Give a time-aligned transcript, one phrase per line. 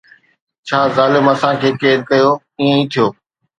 [0.67, 3.07] ڇا ظالم اسان کي قيد ڪيو، ائين ئي ٿيو